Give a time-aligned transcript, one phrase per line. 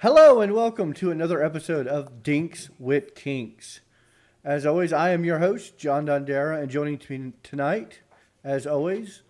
[0.00, 3.80] Hello and welcome to another episode of Dinks with Kinks.
[4.44, 8.00] As always, I am your host, John Dondera, and joining me tonight,
[8.44, 9.22] as always,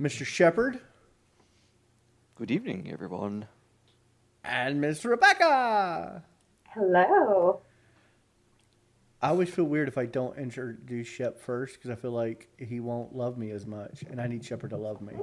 [0.00, 0.24] Mr.
[0.24, 0.80] Shepard
[2.36, 3.46] Good evening, everyone.
[4.44, 6.22] and Miss Rebecca.
[6.68, 7.60] Hello.
[9.20, 12.80] I always feel weird if I don't introduce Shep first because I feel like he
[12.80, 15.14] won't love me as much, and I need Shepard to love me.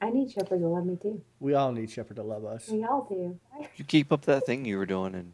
[0.00, 1.20] I need Shepard to love me too.
[1.40, 2.68] We all need Shepard to love us.
[2.68, 3.38] We all do.
[3.76, 5.32] You keep up that thing you were doing and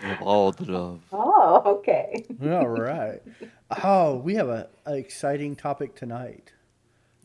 [0.00, 1.00] you have all the love.
[1.12, 2.24] Oh, okay.
[2.42, 3.20] All right.
[3.84, 6.52] Oh, we have a, a exciting topic tonight.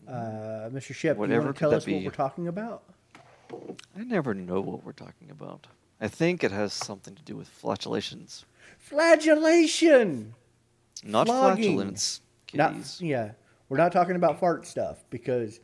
[0.08, 0.94] Uh, Mr.
[0.94, 2.84] Shep, do you Whatever want to could tell that us what we're talking about?
[3.98, 5.68] I never know what we're talking about.
[6.02, 8.46] I think it has something to do with flatulations.
[8.78, 10.34] Flagellation.
[11.04, 11.64] Not Flogging.
[11.64, 12.22] flatulence,
[12.54, 13.32] Not, yeah,
[13.70, 15.60] we're not talking about fart stuff because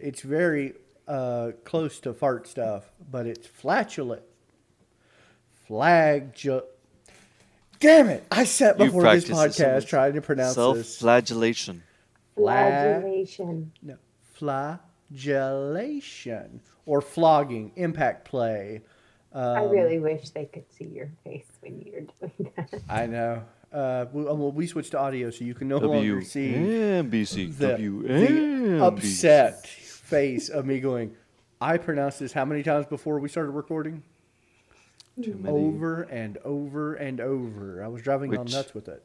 [0.00, 0.74] it's very
[1.06, 4.22] uh, close to fart stuff, but it's flatulent.
[5.68, 6.62] Flagell.
[7.80, 8.24] Damn it!
[8.30, 10.98] I sat before this practice so podcast trying to pronounce this.
[10.98, 11.82] Self-flagellation.
[12.34, 13.72] Flagellation.
[13.82, 13.96] No,
[14.34, 18.80] flagellation or flogging, impact play.
[19.32, 22.80] I Um, really wish they could see your face when you're doing that.
[22.88, 23.42] I know.
[23.70, 27.10] Uh, we, well, we switched to audio, so you can no W longer see and
[27.10, 29.68] the, W the upset
[30.08, 31.14] face of me going.
[31.60, 34.02] I pronounced this how many times before we started recording?
[35.22, 35.54] Too many.
[35.54, 37.82] Over and over and over.
[37.84, 39.02] I was driving on Which- nuts with it.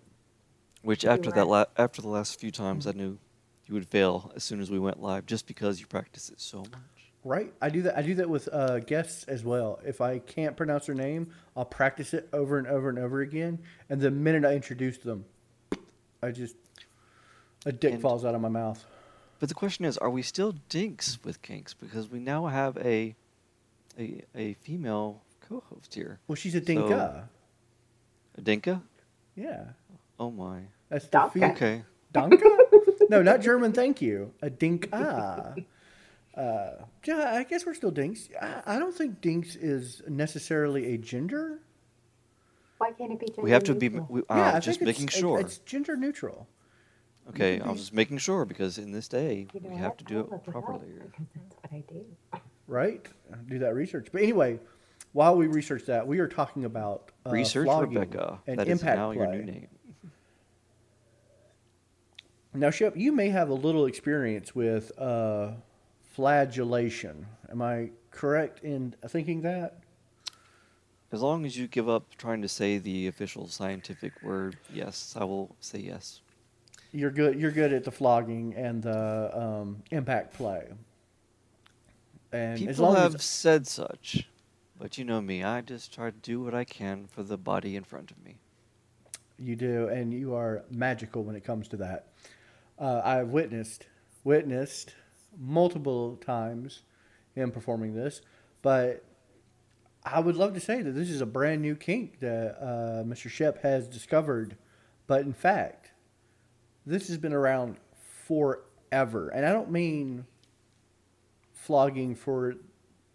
[0.83, 3.17] Which after that, la- after the last few times, I knew
[3.67, 6.59] you would fail as soon as we went live, just because you practice it so
[6.59, 7.11] much.
[7.23, 7.53] Right?
[7.61, 7.97] I do that.
[7.97, 9.79] I do that with uh, guests as well.
[9.85, 13.59] If I can't pronounce their name, I'll practice it over and over and over again.
[13.89, 15.23] And the minute I introduce them,
[16.21, 16.57] I just
[17.65, 18.85] a dick And- falls out of my mouth.
[19.39, 21.73] But the question is, are we still dinks with kinks?
[21.73, 23.15] Because we now have a
[23.99, 26.19] a, a female co-host here.
[26.27, 27.29] Well, she's a So- dinka.
[28.35, 28.81] A dinka?
[29.35, 29.65] yeah,
[30.19, 30.61] Oh my.
[30.89, 31.33] that's the Danke.
[31.33, 31.83] fe- Okay.
[32.11, 32.41] Danke?
[33.09, 33.73] no, not German.
[33.73, 34.33] Thank you.
[34.41, 35.55] A dinka.
[36.35, 36.71] Uh,
[37.05, 38.29] yeah, I guess we're still dinks.
[38.41, 41.59] I, I don't think dinks is necessarily a gender.
[42.79, 43.89] Why can't it be gender We have to be.
[43.89, 45.39] We, uh, I just making it's, sure.
[45.39, 46.47] It's gender neutral.
[47.29, 49.81] Okay, can I was just making sure because in this day You know we what?
[49.83, 50.87] have to do it properly.
[50.97, 52.05] because that's what I do.
[52.67, 53.05] right?
[53.47, 54.07] Do that research.
[54.11, 54.59] But anyway,
[55.13, 58.39] while we research that, we are talking about uh, Research flogging Rebecca.
[58.47, 59.17] and That is impact now play.
[59.17, 59.67] your new name.
[62.55, 65.51] Now, Shep, you may have a little experience with uh,
[66.03, 67.25] flagellation.
[67.49, 69.79] Am I correct in thinking that?
[71.11, 75.23] As long as you give up trying to say the official scientific word, yes, I
[75.23, 76.21] will say yes.
[76.93, 77.39] You're good.
[77.39, 80.67] You're good at the flogging and the um, impact play.
[82.31, 84.27] And as People have as said such,
[84.79, 87.75] but you know me, I just try to do what I can for the body
[87.75, 88.35] in front of me.
[89.39, 92.07] you do, and you are magical when it comes to that.
[92.79, 93.87] Uh, I've witnessed
[94.23, 94.95] witnessed
[95.37, 96.81] multiple times
[97.35, 98.21] in performing this,
[98.61, 99.03] but
[100.05, 103.29] I would love to say that this is a brand new kink that uh, Mr.
[103.29, 104.57] Shep has discovered,
[105.07, 105.91] but in fact,
[106.85, 107.77] this has been around
[108.27, 110.25] forever, and I don't mean
[111.53, 112.55] flogging for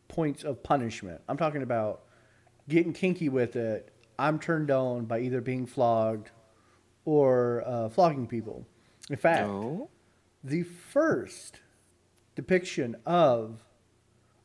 [0.09, 1.21] points of punishment.
[1.29, 2.03] I'm talking about
[2.69, 3.93] getting kinky with it.
[4.19, 6.31] I'm turned on by either being flogged
[7.05, 8.67] or uh, flogging people.
[9.11, 9.91] In fact, No.
[10.43, 11.61] the first
[12.35, 13.63] depiction of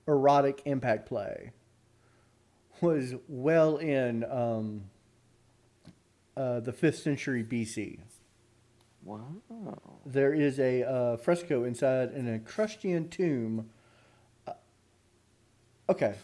[0.08, 1.52] erotic impact play
[2.82, 4.84] was well in um,
[6.36, 8.00] uh, the 5th century BC.
[9.04, 9.28] Wow.
[10.06, 13.70] There is a uh, fresco inside an Etruscan tomb.
[14.48, 14.54] Uh,
[15.90, 16.16] okay.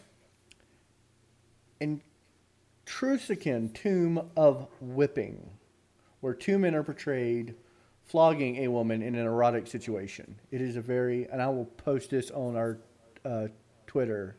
[2.85, 5.49] Etruscan tomb of whipping,
[6.21, 7.55] where two men are portrayed
[8.05, 10.35] flogging a woman in an erotic situation.
[10.51, 12.79] It is a very, and I will post this on our
[13.23, 13.47] uh,
[13.87, 14.37] Twitter.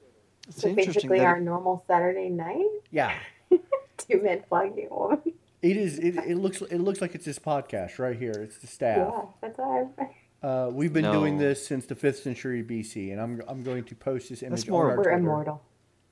[0.48, 3.14] It's So interesting basically, that our it- normal Saturday night, Yeah,
[3.98, 5.20] two men flogging a woman.
[5.62, 5.98] It is.
[5.98, 6.62] It, it looks.
[6.62, 8.32] It looks like it's this podcast right here.
[8.32, 9.12] It's the staff.
[9.12, 10.46] Yeah, that's what I.
[10.46, 13.94] Uh, we've been doing this since the fifth century BC, and I'm I'm going to
[13.94, 15.18] post this image That's more on our We're Twitter.
[15.18, 15.62] immortal.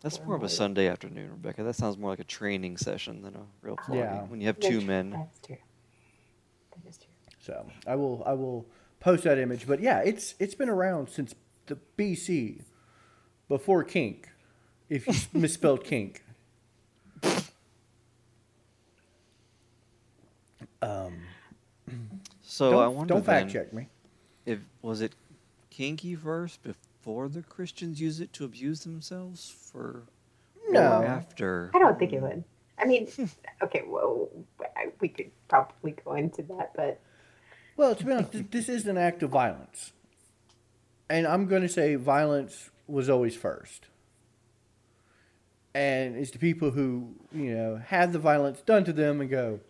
[0.02, 0.48] that's Or more of a.
[0.50, 1.62] Sunday afternoon, Rebecca.
[1.62, 4.04] That sounds more like a training session than a real flogging.
[4.04, 4.22] Yeah.
[4.24, 4.86] When you have That's two true.
[4.86, 5.10] men.
[5.12, 5.56] That's true.
[6.72, 7.06] That is true.
[7.40, 8.66] So I will I will
[9.00, 9.66] post that image.
[9.66, 11.34] But yeah, it's it's been around since
[11.66, 12.62] the BC,
[13.48, 14.28] before kink,
[14.90, 16.22] if you misspelled kink.
[20.82, 21.22] Um,
[22.42, 23.88] So don't I wonder don't fact then, check me.
[24.46, 25.12] if was it
[25.70, 30.04] kinky first before the Christians use it to abuse themselves for
[30.68, 31.00] No.
[31.00, 31.70] or after?
[31.74, 32.44] I don't think it would.
[32.78, 33.08] I mean,
[33.62, 34.28] okay, well,
[35.00, 37.00] we could probably go into that, but
[37.76, 39.92] Well, to be honest, this is an act of violence.
[41.10, 43.86] And I'm going to say violence was always first.
[45.74, 49.60] And it's the people who, you know, have the violence done to them and go,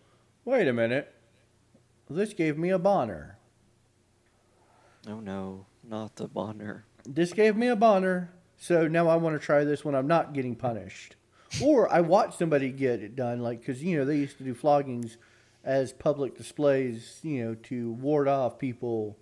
[0.49, 1.13] wait a minute,
[2.09, 3.37] this gave me a bonner.
[5.07, 6.85] Oh no, not the Bonner.
[7.05, 10.33] This gave me a bonner, so now I want to try this when I'm not
[10.33, 11.15] getting punished.
[11.63, 14.53] Or I watch somebody get it done, like, because, you know, they used to do
[14.53, 15.17] floggings
[15.63, 19.17] as public displays, you know, to ward off people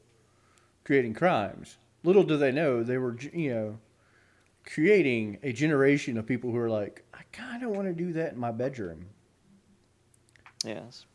[0.83, 1.77] creating crimes.
[2.03, 3.80] Little do they know they were, you know,
[4.65, 8.33] creating a generation of people who are like, I kind of want to do that
[8.33, 9.07] in my bedroom.
[10.65, 11.06] Yes.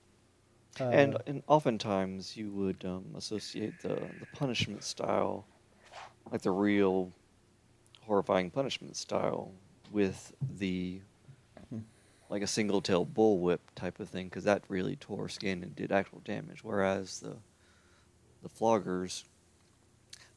[0.81, 5.45] Uh, and and oftentimes you would um, associate the, the punishment style,
[6.31, 7.13] like the real
[8.07, 9.53] horrifying punishment style,
[9.91, 11.01] with the
[12.31, 15.93] like a single tail bullwhip type of thing, because that really tore skin and did
[15.93, 16.65] actual damage.
[16.65, 17.37] Whereas the
[18.43, 19.25] the floggers,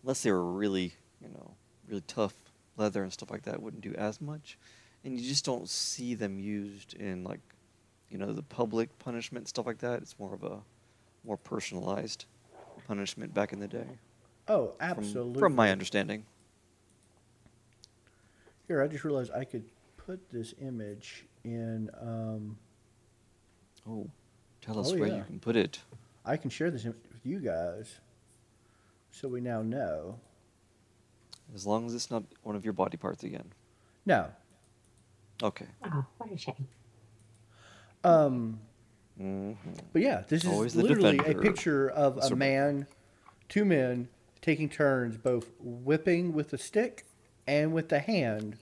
[0.04, 1.56] unless they were really you know
[1.88, 2.34] really tough
[2.76, 4.58] leather and stuff like that, wouldn't do as much,
[5.06, 7.40] and you just don't see them used in like
[8.10, 10.02] you know the public punishment stuff like that.
[10.02, 10.60] It's more of a
[11.26, 12.26] more personalized
[12.88, 13.88] punishment back in the day.
[14.48, 15.40] oh, from- absolutely.
[15.40, 16.26] From, my understanding.
[18.68, 19.64] Here, I just realized I could
[19.98, 21.90] put this image in.
[22.02, 22.58] Um,
[23.88, 24.10] Oh,
[24.62, 25.18] tell us Oh, where yeah.
[25.18, 25.80] you can put it.
[26.26, 28.00] I can share this image with you guys,
[29.12, 30.20] so we now know.
[31.54, 33.52] As long as it's not one of your body parts again.
[34.08, 34.32] No,
[35.44, 35.68] Okay.
[35.84, 36.68] oh, what a shame.
[38.06, 38.60] Um,
[39.18, 39.54] hmm
[39.94, 42.88] but yeah, this is Always literally a picture of a man,
[43.50, 44.10] two men
[44.42, 47.06] taking turns, both whipping with a stick
[47.48, 48.58] and with the hand.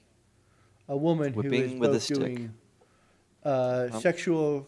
[0.87, 2.17] A woman who is Whipping with a both stick.
[2.17, 2.53] doing
[3.45, 4.67] uh, Um, sexual.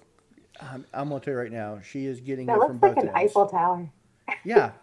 [0.62, 2.98] I'm, I'm gonna tell you right now, she is getting That it looks from like
[2.98, 3.14] an ends.
[3.16, 3.90] Eiffel Tower.
[4.44, 4.72] Yeah.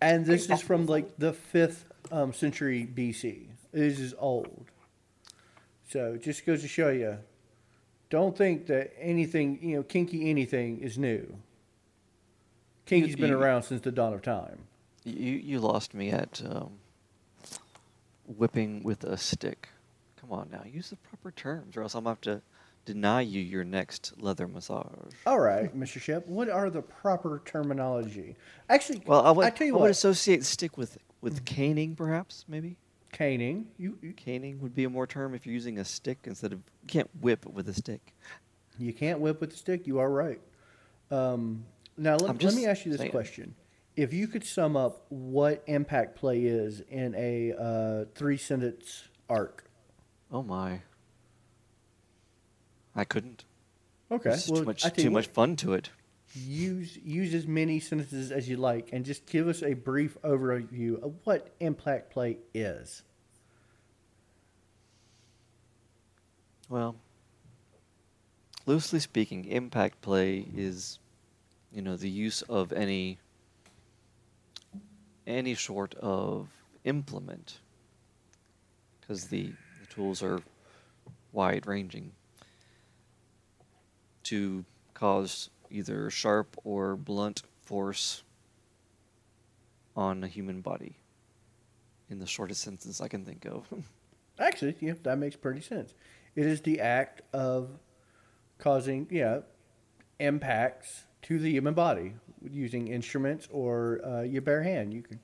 [0.00, 3.46] And this is from like the fifth um, century BC.
[3.72, 4.64] This is old.
[5.88, 7.18] So just goes to show you,
[8.12, 11.34] don't think that anything, you know, kinky anything is new.
[12.84, 14.58] Kinky's been you- around since the dawn of time.
[15.04, 16.74] You you lost me at um,
[18.26, 19.70] whipping with a stick.
[20.20, 22.42] Come on now, use the proper terms, or else I'm gonna have to
[22.84, 25.14] deny you your next leather massage.
[25.26, 25.98] All right, Mr.
[25.98, 28.36] Shep, what are the proper terminology?
[28.68, 32.44] Actually, Well, I would, I tell you I would associate stick with with caning, perhaps
[32.46, 32.76] maybe.
[33.12, 33.66] Caning.
[33.78, 36.58] You, you Caning would be a more term if you're using a stick instead of
[36.58, 38.14] you can't whip with a stick.
[38.78, 39.86] You can't whip with a stick.
[39.86, 40.40] You are right.
[41.10, 41.64] Um,
[41.96, 43.10] now, let, let me ask you this saying.
[43.10, 43.54] question.
[43.94, 49.64] If you could sum up what impact play is in a uh, three sentence arc.
[50.32, 50.80] Oh my.
[52.96, 53.44] I couldn't.
[54.10, 54.36] Okay.
[54.48, 55.90] Well, too much too what, much fun to it.
[56.34, 61.02] Use, use as many sentences as you like and just give us a brief overview
[61.02, 63.02] of what impact play is.
[66.70, 66.96] Well,
[68.64, 70.98] loosely speaking, impact play is,
[71.70, 73.18] you know, the use of any
[75.26, 76.48] any sort of
[76.84, 77.58] implement,
[79.00, 80.40] because the, the tools are
[81.32, 82.10] wide ranging
[84.24, 88.22] to cause either sharp or blunt force
[89.96, 90.96] on a human body.
[92.10, 93.66] In the shortest sentence I can think of.
[94.38, 95.94] Actually, yeah, that makes pretty sense.
[96.34, 97.70] It is the act of
[98.58, 99.40] causing, yeah,
[100.18, 102.14] impacts to the human body
[102.50, 104.92] using instruments or uh, your bare hand.
[104.92, 105.14] You can,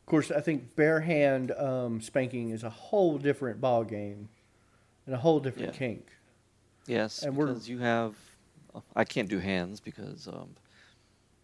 [0.00, 4.28] of course, I think bare hand um, spanking is a whole different ball game
[5.06, 5.78] and a whole different Yeah.
[5.78, 6.06] kink.
[6.86, 8.16] Yes, And we're- because you have.
[8.94, 10.48] I can't do hands because, um,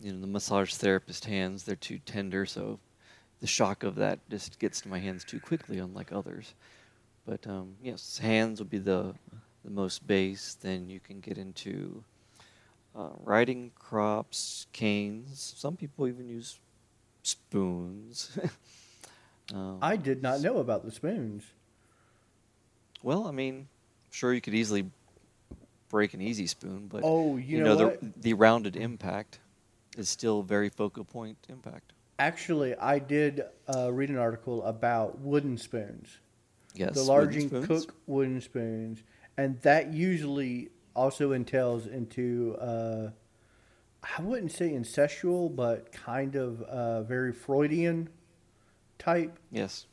[0.01, 2.79] you know, the massage therapist hands they're too tender, so
[3.41, 6.55] the shock of that just gets to my hands too quickly, unlike others.
[7.27, 9.15] But um, yes, hands would be the
[9.65, 10.57] the most base.
[10.61, 12.03] Then you can get into
[12.97, 15.55] uh, riding crops, canes.
[15.57, 16.59] Some people even use
[17.23, 18.39] spoons.
[19.55, 21.45] um, I did not know about the spoons.
[23.03, 23.69] Well, I mean,
[24.11, 24.91] sure you could easily
[25.89, 29.41] break an easy spoon, but Oh, you know the the rounded impact
[29.97, 31.93] is still very focal point impact.
[32.19, 33.43] Actually, I did
[33.73, 36.19] uh, read an article about wooden spoons.
[36.75, 39.03] Yes, the wooden larging cook wooden spoons,
[39.37, 43.11] and that usually also entails into uh,
[44.03, 48.09] I wouldn't say incestual, but kind of uh, very Freudian
[48.99, 49.87] type Yes,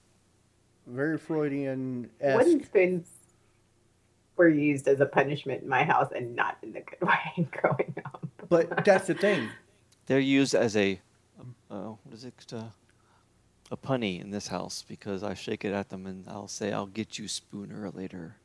[0.87, 3.07] very Freudian Wooden spoons
[4.37, 7.95] were used as a punishment in my house and not in a good way growing
[8.05, 8.27] up.
[8.49, 9.49] But that's the thing.
[10.05, 10.99] They're used as a,
[11.71, 12.65] uh, what is it, uh,
[13.71, 16.85] a punny in this house because I shake it at them and I'll say, "I'll
[16.85, 18.35] get you spooner later."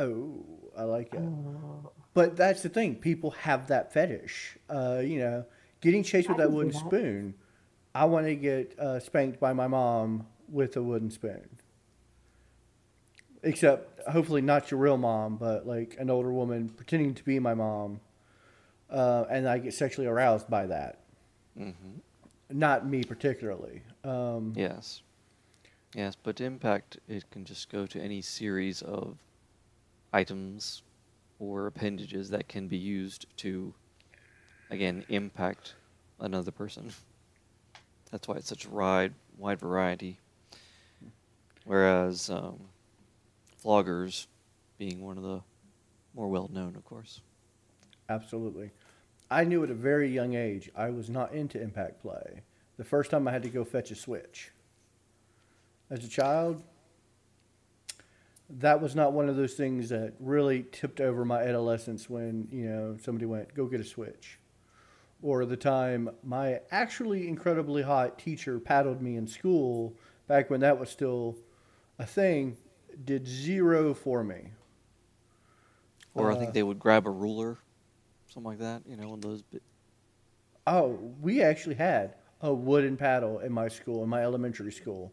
[0.00, 0.44] Oh,
[0.76, 1.20] I like it.
[1.20, 1.90] Oh.
[2.14, 2.96] But that's the thing.
[2.96, 4.56] People have that fetish.
[4.68, 5.44] Uh, you know,
[5.80, 6.78] getting chased with that wooden that.
[6.78, 7.34] spoon.
[7.94, 11.48] I want to get uh, spanked by my mom with a wooden spoon.
[13.46, 17.54] Except, hopefully, not your real mom, but like an older woman pretending to be my
[17.54, 18.00] mom.
[18.90, 21.00] Uh, and I get sexually aroused by that.
[21.56, 21.70] hmm
[22.50, 23.82] Not me particularly.
[24.04, 25.02] Um, Yes.
[25.94, 29.16] Yes, but impact it can just go to any series of
[30.12, 30.82] items
[31.38, 33.72] or appendages that can be used to
[34.70, 35.74] again impact
[36.20, 36.92] another person.
[38.10, 40.18] That's why it's such a wide wide variety.
[41.64, 42.58] Whereas um,
[43.66, 44.26] floggers
[44.78, 45.40] being one of the
[46.14, 47.20] more well known, of course.
[48.08, 48.70] Absolutely.
[49.30, 52.42] I knew at a very young age I was not into impact play.
[52.76, 54.52] The first time I had to go fetch a switch.
[55.90, 56.62] As a child,
[58.48, 62.68] that was not one of those things that really tipped over my adolescence when, you
[62.68, 64.38] know, somebody went, go get a switch.
[65.22, 69.96] Or the time my actually incredibly hot teacher paddled me in school
[70.28, 71.36] back when that was still
[71.98, 72.56] a thing,
[73.04, 74.50] did zero for me.
[76.14, 77.58] Or I Uh, think they would grab a ruler,
[78.28, 78.82] something like that.
[78.86, 79.42] You know, one of those.
[79.42, 79.62] Bit-
[80.66, 85.12] Oh, we actually had a wooden paddle in my school, in my elementary school.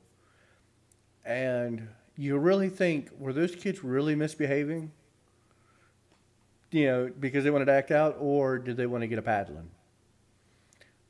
[1.26, 1.88] And
[2.18, 4.92] you really think, were those kids really misbehaving?
[6.72, 9.22] You know, because they wanted to act out, or did they want to get a
[9.22, 9.70] paddling?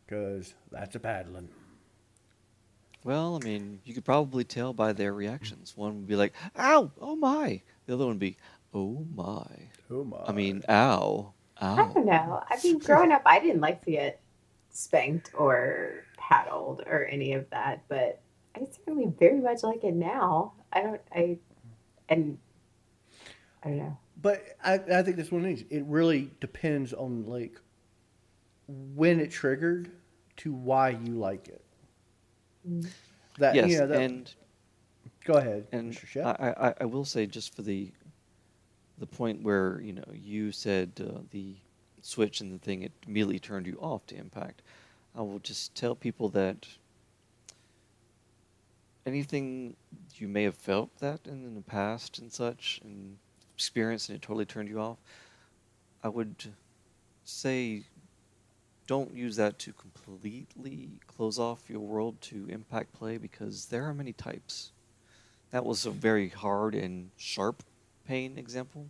[0.06, 1.48] Because that's a paddling.
[3.04, 5.76] Well, I mean, you could probably tell by their reactions.
[5.76, 6.92] One would be like, "Ow!
[7.02, 8.38] Oh my!" The other one would be,
[8.74, 9.46] "Oh my!"
[9.92, 10.24] Oh my.
[10.26, 11.34] I mean, "Ow!
[11.62, 12.44] ow." I don't know.
[12.50, 14.22] I mean, growing up, I didn't like to get
[14.70, 18.22] spanked or paddled or any of that, but
[18.56, 20.54] I certainly very much like it now.
[20.72, 21.38] I don't, I,
[22.10, 22.38] and
[23.64, 23.98] I don't know.
[24.22, 25.66] But I, I think that's one of these.
[25.70, 27.60] It really depends on like
[28.68, 29.92] when it triggered
[30.38, 31.64] to why you like it.
[33.38, 34.34] That yes, you know, that, and
[35.26, 36.06] go ahead, and Mr.
[36.06, 36.40] Shep.
[36.40, 37.92] I, I I will say just for the
[39.00, 41.56] the point where you know you said uh, the
[42.02, 44.62] switch and the thing it immediately turned you off to impact.
[45.16, 46.68] I will just tell people that
[49.06, 49.76] anything
[50.16, 53.18] you may have felt that in, in the past and such and
[53.56, 54.98] experienced and it totally turned you off,
[56.04, 56.36] I would
[57.24, 57.84] say
[58.88, 63.94] don't use that to completely close off your world to impact play because there are
[63.94, 64.72] many types.
[65.52, 67.64] That was a very hard and sharp
[68.06, 68.90] pain example,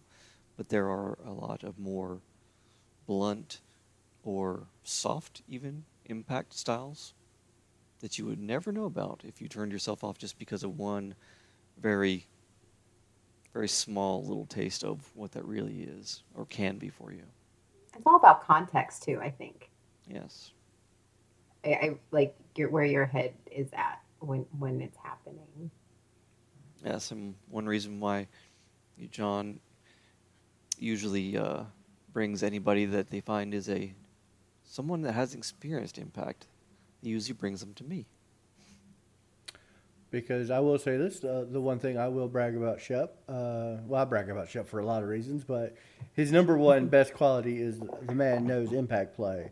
[0.58, 2.20] but there are a lot of more
[3.06, 3.60] blunt
[4.24, 7.14] or soft, even impact styles
[8.00, 11.16] that you would never know about if you turned yourself off just because of one
[11.80, 12.28] very,
[13.54, 17.24] very small little taste of what that really is or can be for you.
[17.96, 19.20] It's all about context too.
[19.22, 19.70] I think.
[20.08, 20.52] Yes.
[21.66, 25.72] I, I like your, where your head is at when when it's happening.
[26.84, 28.28] Yes, and one reason why
[29.12, 29.60] John
[30.78, 31.64] usually uh,
[32.12, 33.94] brings anybody that they find is a
[34.64, 36.48] someone that has experienced impact.
[37.02, 38.06] He usually brings them to me.
[40.10, 43.78] Because I will say this, uh, the one thing I will brag about Shep, uh,
[43.88, 45.76] well, I brag about Shep for a lot of reasons, but
[46.14, 49.50] his number one best quality is the man knows impact play.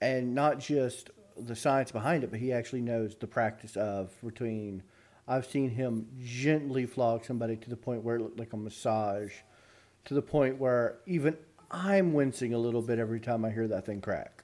[0.00, 4.82] And not just the science behind it, but he actually knows the practice of between.
[5.28, 9.32] I've seen him gently flog somebody to the point where it looked like a massage,
[10.06, 11.36] to the point where even
[11.70, 14.42] I'm wincing a little bit every time I hear that thing crack.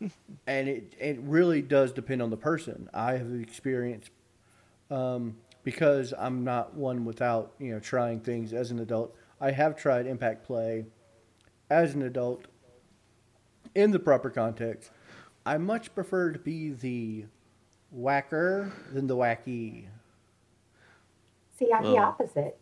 [0.46, 2.88] and it, it really does depend on the person.
[2.92, 4.10] I have experienced
[4.90, 9.14] um, because I'm not one without you know trying things as an adult.
[9.40, 10.84] I have tried impact play
[11.70, 12.46] as an adult
[13.74, 14.90] in the proper context.
[15.46, 17.24] I much prefer to be the
[17.90, 19.86] whacker than the wacky.
[21.58, 22.58] See, I'm the opposite.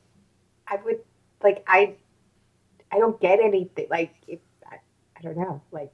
[0.66, 1.00] I would
[1.42, 1.94] like I
[2.90, 4.76] I don't get anything like if I,
[5.16, 5.90] I don't know like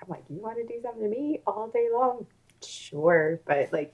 [0.00, 2.26] I'm like you want to do something to me all day long
[2.64, 3.92] sure but like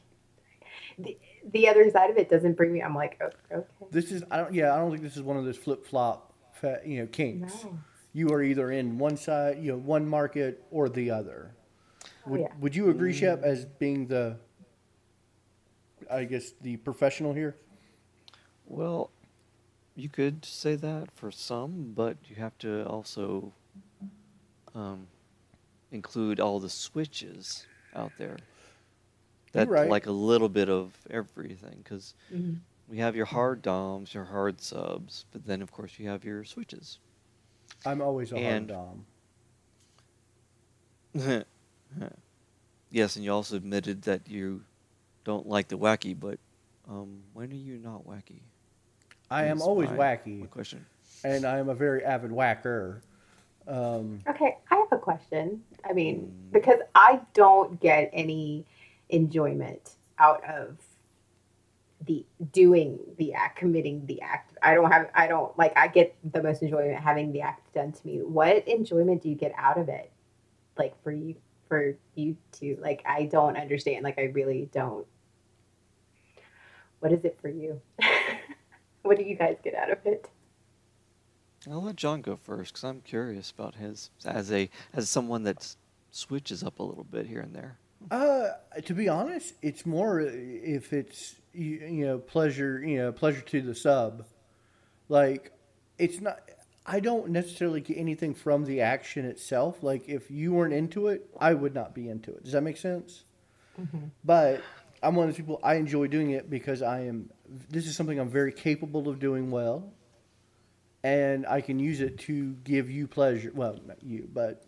[0.99, 1.16] the
[1.52, 4.37] the other side of it doesn't bring me I'm like oh, okay This is I
[4.37, 6.33] don't yeah I don't think this is one of those flip flop
[6.85, 7.64] you know kinks.
[7.64, 7.78] no
[8.12, 11.54] You are either in one side you know one market or the other.
[12.26, 12.47] Would yeah.
[12.61, 14.37] Would you agree, Shep, as being the
[16.11, 17.57] I guess the professional here?
[18.66, 19.11] Well,
[19.97, 23.52] you could say that for some, but you have to also
[24.75, 25.07] um,
[25.90, 28.37] include all the switches out there.
[29.52, 29.90] That right.
[29.90, 32.59] like a little bit of everything, because Mhm.
[32.88, 36.45] we have your hard DOMs, your hard subs, but then of course you have your
[36.45, 36.99] switches.
[37.85, 39.05] I'm always a And- hard
[41.15, 41.45] dom.
[42.91, 44.62] yes, and you also admitted that you
[45.25, 46.39] don't like the wacky, but
[46.89, 48.41] um, when are you not wacky?
[49.31, 50.85] I am always my- wacky, My question.
[51.25, 53.03] and I am a very avid whacker.
[53.69, 55.62] Um, Okay, I have a question.
[55.89, 56.53] I mean, Mm.
[56.53, 58.65] because I don't get any
[59.11, 60.77] enjoyment out of
[62.07, 64.57] the doing the act, committing the act.
[64.63, 67.93] I don't have, I don't like, I get the most enjoyment having the act done
[67.93, 68.19] to me.
[68.19, 70.11] What enjoyment do you get out of it?
[70.77, 71.37] Like for you,
[71.69, 74.05] for you to, like, I don't understand.
[74.05, 75.07] Like, I really don't.
[77.01, 77.81] What is it for you?
[79.03, 80.29] what do you guys get out of it?
[81.71, 85.77] I'll let John go first because I'm curious about his as a as someone that
[86.11, 87.79] switches up a little bit here and there.
[88.11, 88.49] Uh,
[88.85, 93.63] to be honest, it's more if it's you, you know pleasure you know pleasure to
[93.63, 94.27] the sub,
[95.09, 95.53] like
[95.99, 96.41] it's not.
[96.85, 99.83] I don't necessarily get anything from the action itself.
[99.83, 102.43] Like if you weren't into it, I would not be into it.
[102.43, 103.23] Does that make sense?
[103.81, 104.07] Mm-hmm.
[104.25, 104.63] But
[105.03, 105.61] I'm one of those people.
[105.63, 107.31] I enjoy doing it because I am.
[107.71, 109.93] This is something I'm very capable of doing well,
[111.03, 113.53] and I can use it to give you pleasure.
[113.55, 114.65] Well, not you, but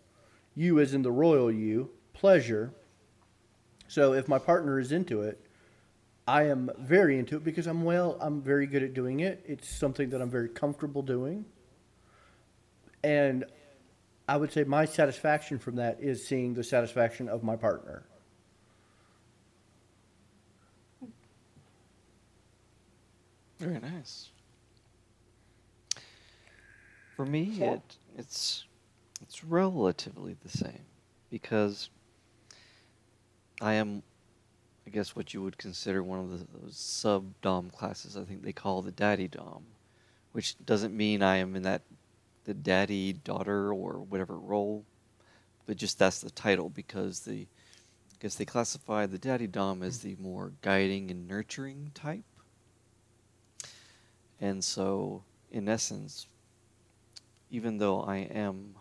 [0.55, 2.73] you, as in the royal you, pleasure.
[3.87, 5.44] So if my partner is into it,
[6.27, 8.17] I am very into it because I'm well.
[8.19, 9.43] I'm very good at doing it.
[9.47, 11.45] It's something that I'm very comfortable doing,
[13.03, 13.45] and
[14.27, 18.03] I would say my satisfaction from that is seeing the satisfaction of my partner.
[23.59, 24.29] Very nice.
[27.15, 27.73] For me, Yeah.
[27.75, 28.65] it it's
[29.21, 30.85] it's relatively the same
[31.29, 31.89] because
[33.61, 34.03] I am,
[34.87, 38.15] I guess, what you would consider one of the, sub dom classes.
[38.15, 39.63] I think they call the daddy dom,
[40.31, 41.81] which doesn't mean I am in that
[42.45, 44.85] the daddy daughter or whatever role,
[45.65, 47.47] but just that's the title because the
[48.13, 52.23] I guess they classify the daddy dom as the more guiding and nurturing type.
[54.39, 56.27] And so, in essence,
[57.49, 58.75] even though I am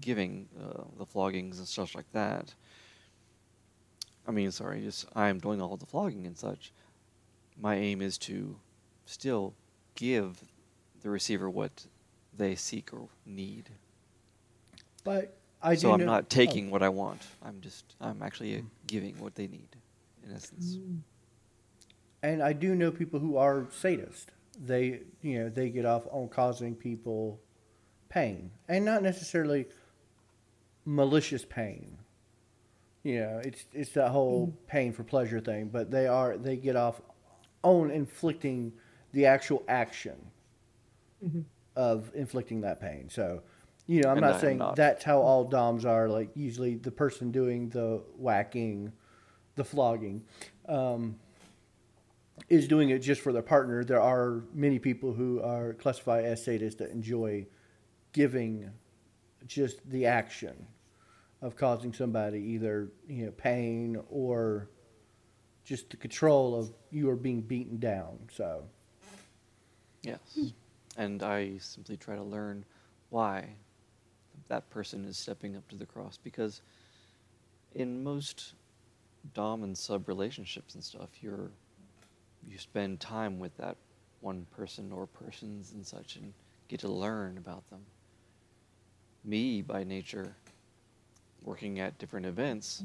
[0.00, 2.54] giving uh, the floggings and stuff like that,
[4.26, 6.72] I mean, sorry, just I am doing all the flogging and such.
[7.60, 8.56] My aim is to
[9.06, 9.54] still
[9.94, 10.42] give
[11.02, 11.86] the receiver what
[12.36, 13.70] they seek or need.
[15.04, 16.26] But I so I'm not oh.
[16.28, 17.22] taking what I want.
[17.42, 19.68] I'm just I'm actually uh, giving what they need,
[20.24, 20.78] in essence.
[22.22, 24.26] And I do know people who are sadists.
[24.64, 27.40] They, you know, they get off on causing people
[28.08, 29.66] pain, and not necessarily
[30.84, 31.98] malicious pain.
[33.04, 35.68] You know, it's it's that whole pain for pleasure thing.
[35.68, 37.00] But they are they get off
[37.62, 38.72] on inflicting
[39.12, 40.16] the actual action
[41.76, 43.08] of inflicting that pain.
[43.08, 43.42] So,
[43.86, 44.76] you know, I'm And not saying not.
[44.76, 46.08] that's how all DOMs are.
[46.08, 48.92] Like usually, the person doing the whacking,
[49.54, 50.24] the flogging.
[50.68, 51.16] Um,
[52.48, 53.84] is doing it just for their partner.
[53.84, 57.46] There are many people who are classified as sadists that enjoy
[58.12, 58.70] giving
[59.46, 60.66] just the action
[61.44, 64.70] of causing somebody either you know pain or
[65.62, 68.18] just the control of you are being beaten down.
[68.32, 68.64] So
[70.02, 70.52] Yes.
[70.96, 72.64] And I simply try to learn
[73.10, 73.48] why
[74.48, 76.62] that person is stepping up to the cross because
[77.74, 78.54] in most
[79.32, 81.50] dom and sub relationships and stuff you're
[82.46, 83.76] you spend time with that
[84.20, 86.32] one person or persons and such and
[86.68, 87.80] get to learn about them.
[89.24, 90.36] Me by nature
[91.44, 92.84] working at different events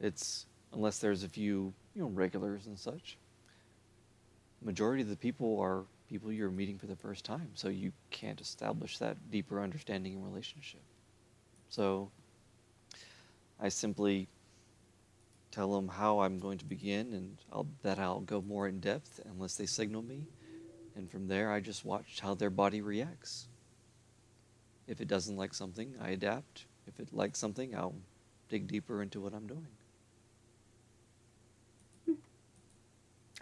[0.00, 3.18] it's unless there's a few you know regulars and such
[4.62, 8.40] majority of the people are people you're meeting for the first time so you can't
[8.40, 10.80] establish that deeper understanding and relationship.
[11.68, 12.10] So
[13.60, 14.28] i simply
[15.50, 19.20] tell them how i'm going to begin and I'll, that i'll go more in depth
[19.32, 20.26] unless they signal me
[20.94, 23.48] and from there i just watch how their body reacts.
[24.86, 27.94] If it doesn't like something i adapt if it likes something i'll
[28.48, 29.66] dig deeper into what i'm doing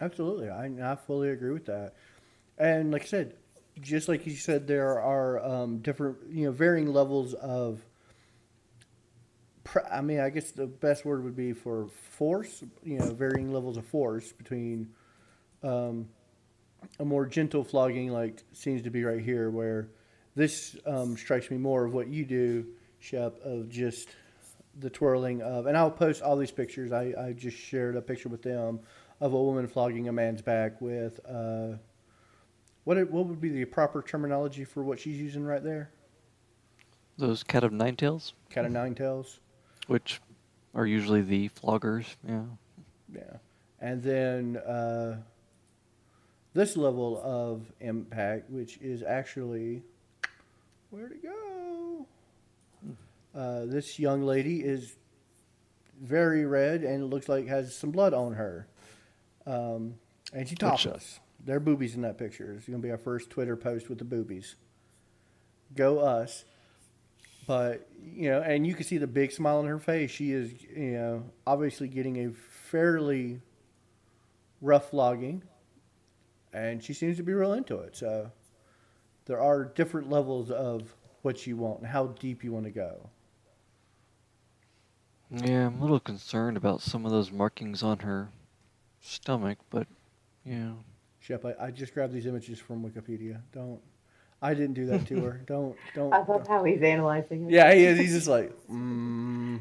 [0.00, 1.94] Absolutely, I, I fully agree with that.
[2.58, 3.34] And like I said,
[3.80, 7.80] just like you said, there are um, different, you know, varying levels of.
[9.90, 12.62] I mean, I guess the best word would be for force.
[12.84, 14.90] You know, varying levels of force between
[15.62, 16.08] um,
[17.00, 19.88] a more gentle flogging, like seems to be right here, where
[20.34, 22.66] this um, strikes me more of what you do,
[23.14, 24.08] Of just
[24.78, 26.92] the twirling of, and I'll post all these pictures.
[26.92, 28.80] I, I just shared a picture with them
[29.20, 31.76] of a woman flogging a man's back with, uh,
[32.84, 35.90] what, it, what would be the proper terminology for what she's using right there?
[37.16, 39.40] Those cat of nine tails, Cat of nine tails.
[39.86, 40.20] which
[40.74, 42.04] are usually the floggers.
[42.28, 42.42] Yeah.
[43.14, 43.36] Yeah.
[43.80, 45.16] And then uh,
[46.52, 49.82] this level of impact, which is actually
[50.90, 52.06] where'd it go?
[53.36, 54.96] Uh, this young lady is
[56.00, 58.66] very red and it looks like has some blood on her.
[59.46, 59.96] Um,
[60.32, 61.20] and she topless.
[61.44, 62.54] There are boobies in that picture.
[62.54, 64.56] It's going to be our first Twitter post with the boobies.
[65.74, 66.44] Go us.
[67.46, 70.10] But, you know, and you can see the big smile on her face.
[70.10, 73.40] She is, you know, obviously getting a fairly
[74.60, 75.44] rough flogging.
[76.52, 77.96] And she seems to be real into it.
[77.96, 78.32] So
[79.26, 83.10] there are different levels of what you want and how deep you want to go.
[85.30, 88.28] Yeah, I'm a little concerned about some of those markings on her
[89.00, 89.86] stomach, but
[90.44, 90.72] yeah.
[91.20, 93.40] Shep, I, I just grabbed these images from Wikipedia.
[93.52, 93.80] Don't.
[94.40, 95.42] I didn't do that to her.
[95.46, 95.76] Don't.
[95.94, 96.12] Don't.
[96.12, 97.52] I love how he's analyzing it.
[97.52, 97.98] Yeah, he is.
[97.98, 99.60] He's just like, mm,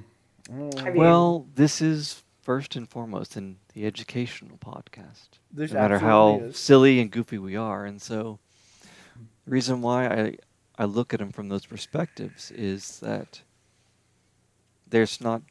[0.52, 0.96] mm.
[0.96, 5.30] Well, this is first and foremost in the educational podcast.
[5.52, 8.38] This no matter how silly and goofy we are, and so
[9.46, 10.38] the reason why I
[10.78, 13.42] I look at them from those perspectives is that
[14.88, 15.42] there's not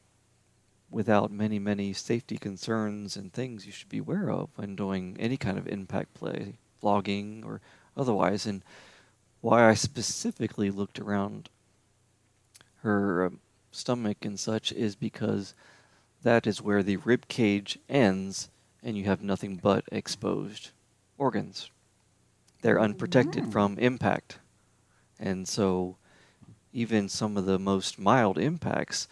[0.94, 5.36] without many many safety concerns and things you should be aware of when doing any
[5.36, 7.60] kind of impact play, flogging or
[7.96, 8.62] otherwise, and
[9.40, 11.50] why I specifically looked around
[12.82, 13.40] her um,
[13.72, 15.54] stomach and such is because
[16.22, 18.48] that is where the rib cage ends
[18.82, 20.70] and you have nothing but exposed
[21.18, 21.70] organs.
[22.62, 24.38] They're unprotected from impact.
[25.18, 25.96] And so
[26.72, 29.08] even some of the most mild impacts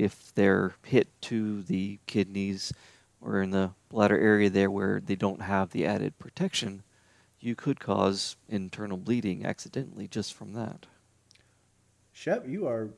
[0.00, 2.72] if they're hit to the kidneys
[3.20, 6.82] or in the bladder area there where they don't have the added protection,
[7.38, 10.86] you could cause internal bleeding accidentally just from that.
[12.12, 12.88] Shep, you are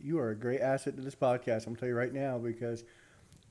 [0.00, 1.66] you are a great asset to this podcast.
[1.66, 2.84] I'm tell you right now because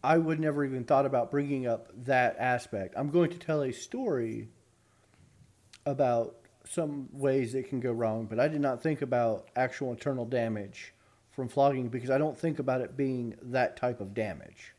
[0.01, 2.93] I would never even thought about bringing up that aspect.
[2.95, 4.47] I'm going to tell a story
[5.85, 10.25] about some ways it can go wrong, but I did not think about actual internal
[10.25, 10.93] damage
[11.35, 14.73] from flogging because I don't think about it being that type of damage.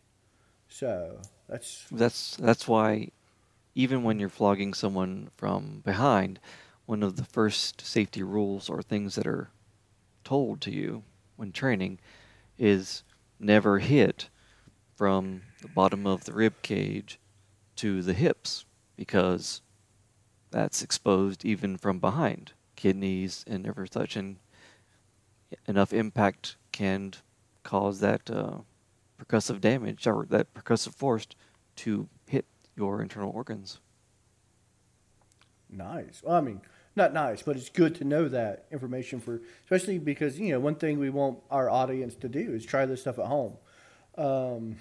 [0.68, 3.10] So that's That's that's why
[3.74, 6.40] even when you're flogging someone from behind,
[6.86, 9.50] one of the first safety rules or things that are
[10.24, 11.02] told to you
[11.36, 11.98] when training
[12.58, 13.02] is
[13.38, 14.30] never hit
[14.96, 17.18] from the bottom of the rib cage
[17.76, 18.64] to the hips
[18.96, 19.60] because
[20.50, 24.36] that's exposed even from behind kidneys and every such and
[25.66, 27.12] enough impact can
[27.62, 28.58] cause that uh,
[29.18, 31.26] percussive damage or that percussive force
[31.76, 33.80] to hit your internal organs.
[35.68, 36.22] Nice.
[36.22, 36.60] Well, I mean,
[36.94, 40.76] not nice, but it's good to know that information for, especially because you know one
[40.76, 43.54] thing we want our audience to do is try this stuff at home.
[44.16, 44.76] Um,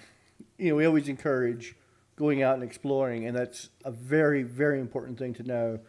[0.58, 1.76] you know, we always encourage
[2.16, 5.80] going out and exploring, and that's a very, very important thing to know.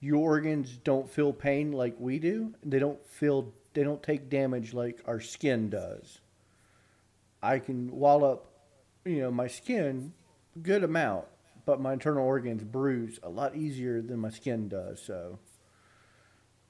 [0.00, 2.54] Your organs don't feel pain like we do.
[2.64, 3.52] They don't feel.
[3.74, 6.20] They don't take damage like our skin does.
[7.42, 8.46] I can wallop,
[9.04, 10.12] you know, my skin
[10.56, 11.26] a good amount,
[11.64, 15.00] but my internal organs bruise a lot easier than my skin does.
[15.00, 15.38] So,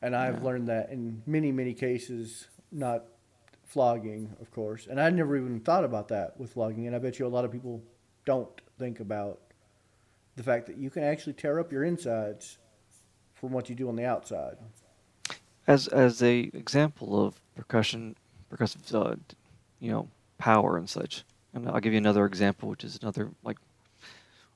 [0.03, 0.45] and I've Yeah.
[0.45, 3.05] learned that in many, many cases, not
[3.65, 4.87] flogging, of course.
[4.87, 6.87] And I never even thought about that with flogging.
[6.87, 7.83] And I bet you a lot of people
[8.25, 9.41] don't think about
[10.37, 12.59] the fact that you can actually tear up your insides
[13.41, 14.59] from what you do on the outside.
[15.67, 18.17] As as a example of percussion,
[18.53, 19.17] percussive, uh,
[19.81, 21.25] you know, power and such.
[21.53, 23.57] And I'll give you another example, which is another like,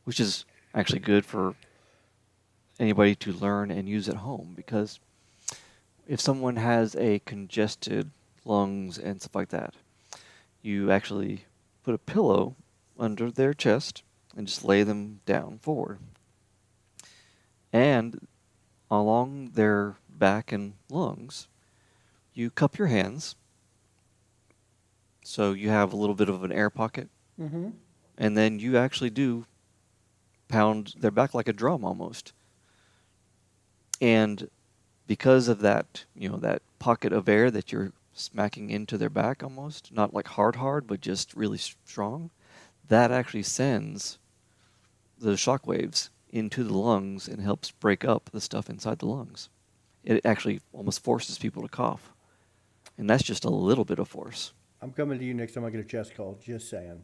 [0.04, 0.44] which is
[0.74, 1.54] actually good for
[2.78, 4.98] anybody to learn and use at home because
[6.06, 8.10] if someone has a congested
[8.44, 9.74] lungs and stuff like that,
[10.62, 11.44] you actually
[11.84, 12.56] put a pillow
[12.98, 14.02] under their chest
[14.36, 15.98] and just lay them down forward.
[17.72, 18.26] And
[18.90, 21.48] along their back and lungs,
[22.32, 23.36] you cup your hands
[25.24, 27.08] so you have a little bit of an air pocket,
[27.40, 27.70] Mm-hmm.
[28.18, 29.44] and then you actually do
[30.48, 32.32] pound their back like a drum almost.
[34.00, 34.48] And
[35.06, 39.42] because of that, you know, that pocket of air that you're smacking into their back
[39.42, 42.30] almost, not like hard, hard, but just really strong,
[42.88, 44.18] that actually sends
[45.18, 49.48] the shock waves into the lungs and helps break up the stuff inside the lungs.
[50.02, 52.12] It actually almost forces people to cough.
[52.98, 54.52] And that's just a little bit of force.
[54.82, 56.38] I'm coming to you next time I get a chest call.
[56.44, 57.02] Just saying.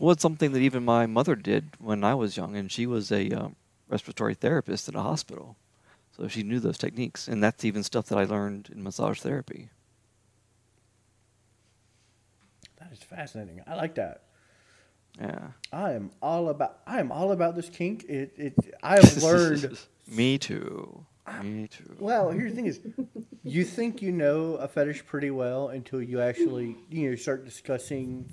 [0.00, 3.12] Well, it's something that even my mother did when I was young, and she was
[3.12, 3.56] a um,
[3.88, 5.56] respiratory therapist at a hospital.
[6.16, 9.68] So she knew those techniques, and that's even stuff that I learned in massage therapy.
[12.80, 13.60] That is fascinating.
[13.66, 14.22] I like that.
[15.20, 15.48] Yeah.
[15.72, 16.78] I am all about.
[16.86, 18.04] I am all about this kink.
[18.04, 18.32] It.
[18.36, 18.54] It.
[18.82, 19.78] I have learned.
[20.08, 21.04] Me too.
[21.42, 21.96] Me too.
[21.98, 22.80] Well, here's the thing: is
[23.42, 28.30] you think you know a fetish pretty well until you actually you know start discussing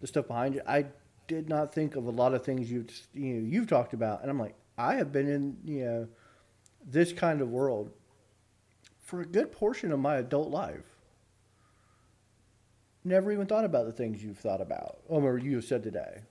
[0.00, 0.64] the stuff behind it.
[0.66, 0.86] I
[1.28, 4.30] did not think of a lot of things you've you know you've talked about, and
[4.30, 6.08] I'm like, I have been in you know
[6.84, 7.90] this kind of world
[8.98, 10.95] for a good portion of my adult life.
[13.06, 16.22] Never even thought about the things you've thought about, or you have said today.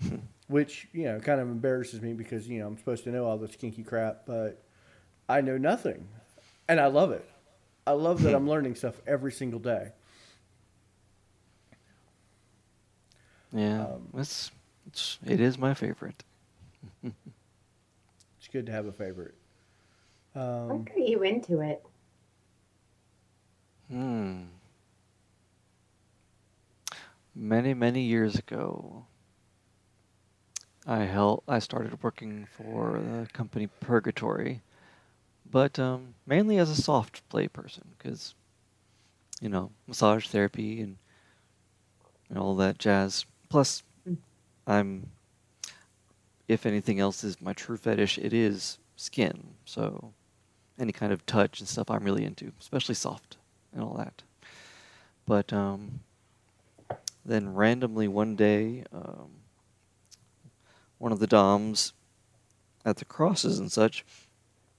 [0.46, 3.36] Which, you know, kind of embarrasses me because, you know, I'm supposed to know all
[3.36, 4.62] this kinky crap, but
[5.28, 6.06] I know nothing.
[6.68, 7.28] And I love it.
[7.88, 9.90] I love that I'm learning stuff every single day.
[13.52, 14.50] Yeah, Um, it's,
[14.86, 16.22] it's it is my favorite.
[18.38, 19.34] It's good to have a favorite.
[20.66, 21.84] What Um, got you into it?
[23.88, 24.46] Hmm.
[27.38, 29.04] Many many years ago,
[30.86, 34.62] I held I started working for the company Purgatory,
[35.50, 38.34] but um, mainly as a soft play person, because
[39.40, 40.96] you know massage therapy and,
[42.30, 43.26] and all that jazz.
[43.50, 44.18] Plus, Mm.
[44.66, 45.10] I'm
[46.48, 49.54] if anything else is my true fetish, it is skin.
[49.64, 50.12] So
[50.78, 53.36] any kind of touch and stuff I'm really into, especially soft
[53.72, 54.22] and all that.
[55.26, 56.00] But um,
[57.26, 59.30] then randomly one day, um,
[60.98, 61.92] one of the DOMs
[62.84, 64.04] at the crosses and such,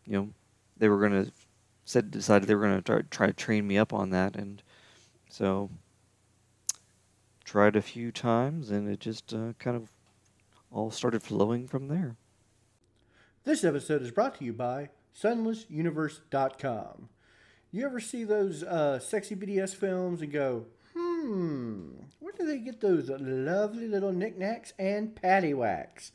[0.05, 0.29] you know,
[0.77, 1.27] they were gonna
[1.85, 4.61] said decided they were gonna try, try to train me up on that, and
[5.29, 5.69] so
[7.43, 9.89] tried a few times, and it just uh, kind of
[10.71, 12.17] all started flowing from there.
[13.45, 17.09] This episode is brought to you by sunlessuniverse.com.
[17.71, 20.65] You ever see those uh, sexy BDS films and go,
[21.27, 26.11] hmm, where do they get those lovely little knickknacks and paddywhacks?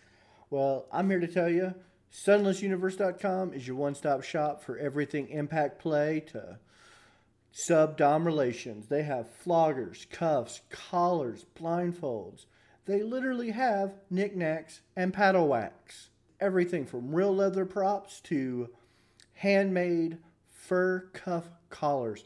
[0.48, 1.74] Well, I'm here to tell you,
[2.10, 6.58] sunlessuniverse.com is your one-stop shop for everything impact play to
[7.50, 8.86] sub-dom relations.
[8.86, 12.46] They have floggers, cuffs, collars, blindfolds.
[12.86, 16.08] They literally have knickknacks and paddle whacks.
[16.40, 18.70] Everything from real leather props to
[19.34, 20.16] handmade
[20.50, 22.24] fur cuff collars.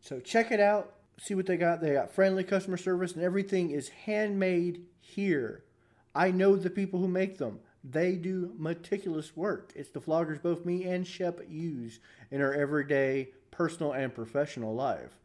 [0.00, 0.94] So check it out.
[1.20, 1.80] See what they got.
[1.80, 5.64] They got friendly customer service and everything is handmade here.
[6.14, 7.58] I know the people who make them.
[7.84, 9.72] They do meticulous work.
[9.74, 12.00] It's the floggers both me and Shep use
[12.30, 15.18] in our everyday personal and professional life.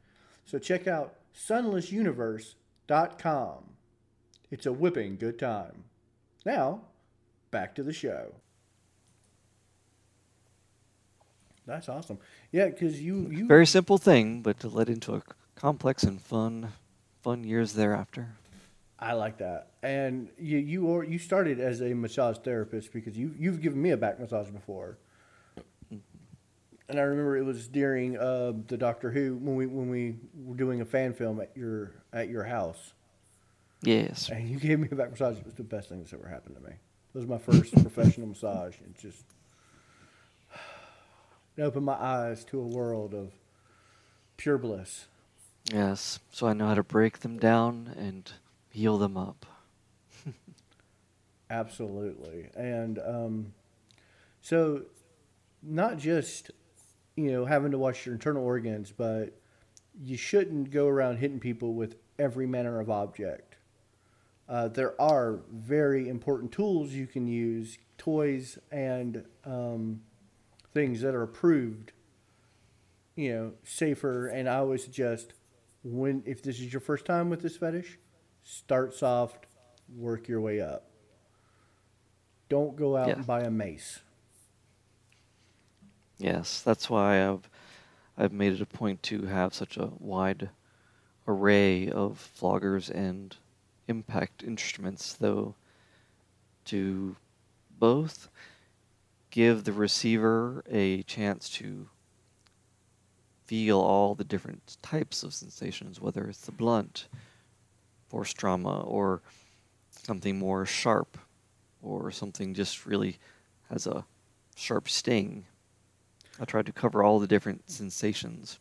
[0.46, 3.64] So check out sunlessuniverse.com.
[4.52, 5.86] It's a whipping good time.
[6.46, 6.82] Now,
[7.50, 8.34] back to the show.
[11.66, 12.20] That's awesome.
[12.52, 15.24] Yeah, because you you Very simple thing, but led into a
[15.56, 16.72] complex and fun,
[17.22, 18.30] fun years thereafter.
[19.00, 19.68] I like that.
[19.82, 23.90] And you you or you started as a massage therapist because you you've given me
[23.90, 24.98] a back massage before.
[26.90, 30.56] And I remember it was during uh, the Doctor Who when we when we were
[30.56, 32.94] doing a fan film at your at your house,
[33.82, 34.30] Yes.
[34.30, 35.38] and you gave me a back massage.
[35.38, 36.70] It was the best thing that's ever happened to me.
[36.72, 38.76] It was my first professional massage.
[38.76, 39.24] It just
[41.58, 43.32] it opened my eyes to a world of
[44.38, 45.08] pure bliss.
[45.72, 46.20] Yes.
[46.32, 48.32] So I know how to break them down and
[48.70, 49.46] heal them up.
[51.50, 52.50] Absolutely.
[52.56, 53.54] And um,
[54.42, 54.84] so,
[55.62, 56.52] not just,
[57.16, 59.38] you know, having to watch your internal organs, but
[60.02, 63.56] you shouldn't go around hitting people with every manner of object.
[64.50, 70.02] Uh, there are very important tools you can use, toys and um,
[70.74, 71.94] things that are approved,
[73.16, 74.28] you know, safer.
[74.28, 75.34] And I always suggest
[75.84, 77.98] when, if this is your first time with this fetish,
[78.44, 79.46] start soft,
[79.96, 80.90] work your way up.
[82.50, 83.16] Don't go out Yeah.
[83.16, 84.00] and buy a mace.
[86.18, 87.50] Yes, that's why I've
[88.16, 90.50] I've made it a point to have such a wide
[91.28, 93.36] array of floggers and
[93.88, 95.56] impact instruments, though,
[96.66, 97.16] to
[97.80, 98.30] both
[99.32, 101.90] give the receiver a chance to
[103.46, 107.08] feel all the different types of sensations, whether it's the blunt,
[108.08, 109.22] force trauma, or
[109.92, 111.18] something more sharp,
[111.82, 113.18] or something just really
[113.70, 114.06] has a
[114.56, 115.46] sharp sting.
[116.40, 118.60] I tried to cover all the different sensations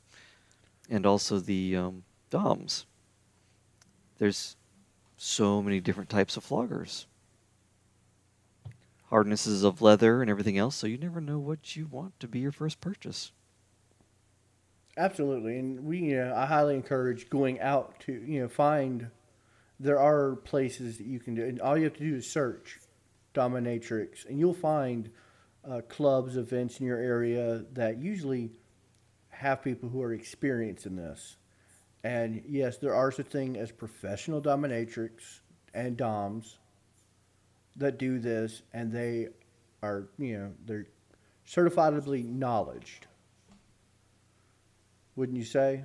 [0.91, 2.87] and also the um, DOMs.
[4.19, 4.57] There's
[5.17, 7.07] so many different types of floggers.
[9.09, 12.41] Hardnesses of leather and everything else, so you never know what you want to be
[12.41, 13.33] your first purchase.
[14.97, 19.09] Absolutely, and we, you know, I highly encourage going out to, you know, find.
[19.81, 22.79] There are places that you can do, and all you have to do is search
[23.35, 25.11] dominatrix, and you'll find
[25.69, 28.51] uh, clubs, events in your area that usually
[29.31, 31.37] have people who are experienced in this.
[32.05, 35.41] And yes, there are such thing as professional dominatrix
[35.73, 36.59] and doms
[37.77, 39.29] that do this, and they
[39.83, 40.87] are, you know, they're
[41.47, 43.07] certifiably knowledged.
[45.17, 45.85] Wouldn't you say?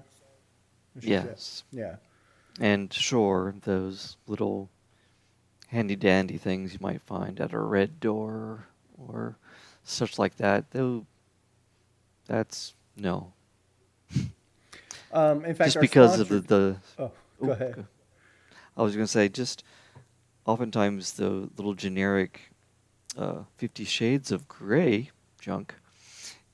[0.95, 1.63] You say- Yes.
[1.71, 1.95] Yeah.
[2.59, 4.69] And sure, those little
[5.67, 9.37] handy dandy things you might find at a red door or
[9.83, 11.05] such like that, though
[12.25, 13.33] that's no.
[15.09, 17.11] Um, in fact, Just because of the, the Oh,
[17.41, 17.85] Ooh, go ahead.
[18.75, 19.63] I was going to say, just
[20.45, 22.51] oftentimes the little generic
[23.17, 25.75] uh, Fifty Shades of Grey junk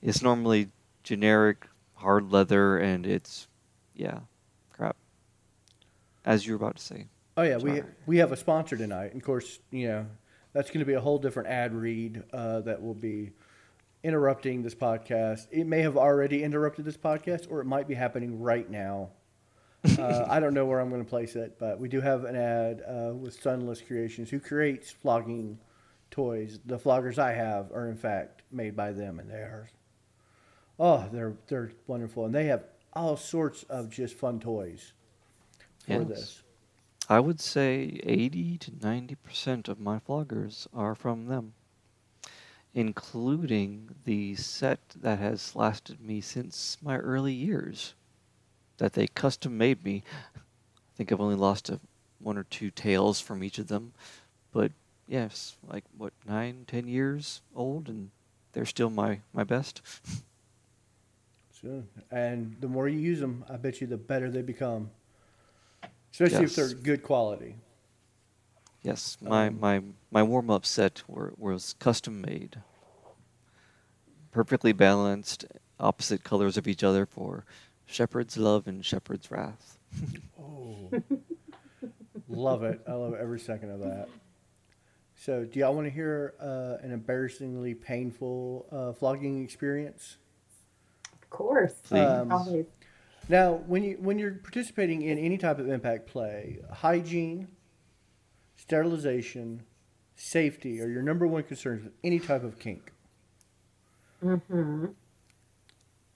[0.00, 0.68] is normally
[1.02, 1.66] generic
[2.04, 3.48] hard leather and it's,
[3.94, 4.20] yeah,
[4.72, 4.96] crap.
[6.24, 7.06] As you were about to say.
[7.36, 9.10] Oh yeah, we we have a sponsor tonight.
[9.12, 10.06] And of course, you know
[10.52, 13.32] that's going to be a whole different ad read uh, that will be
[14.04, 15.48] interrupting this podcast.
[15.50, 19.10] It may have already interrupted this podcast, or it might be happening right now.
[19.98, 22.36] uh, I don't know where I'm going to place it, but we do have an
[22.36, 25.58] ad uh, with Sunless Creations, who creates flogging
[26.10, 26.60] toys.
[26.64, 29.68] The floggers I have are in fact made by them, and they are
[30.78, 34.92] oh, they're they're wonderful, and they have all sorts of just fun toys
[35.86, 36.08] for Yes.
[36.08, 36.42] this.
[37.08, 41.52] I would say 80 to 90% of my floggers are from them,
[42.74, 47.94] including the set that has lasted me since my early years
[48.78, 50.02] that they custom made me.
[50.34, 50.40] I
[50.96, 51.78] think I've only lost a,
[52.20, 53.92] one or two tails from each of them,
[54.50, 54.72] but
[55.06, 58.10] yes, like what, nine, ten years old, and
[58.52, 59.82] they're still my, my best.
[61.64, 61.88] Soon.
[62.10, 64.90] And the more you use them, I bet you the better they become.
[66.12, 67.56] Especially if they're good quality.
[68.82, 72.58] Yes, my Um, my my warm up set were, was custom made,
[74.30, 75.46] perfectly balanced,
[75.80, 77.46] opposite colors of each other for
[77.86, 79.78] shepherd's love and shepherd's wrath.
[80.38, 80.90] Oh,
[82.28, 82.82] love it!
[82.86, 84.08] I love every second of that.
[85.16, 90.18] So, do y'all want to hear uh, an embarrassingly painful uh, flogging experience?
[91.24, 91.74] Of course.
[91.84, 92.00] Please.
[92.00, 92.66] Um, Always.
[93.28, 97.48] Now, when you when you're participating in any type of impact play, hygiene,
[98.56, 99.62] sterilization,
[100.14, 102.92] safety are your number one concerns with any type of kink.
[104.22, 104.86] Mm-hmm.